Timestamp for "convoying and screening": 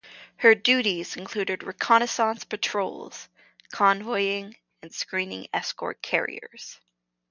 3.71-5.45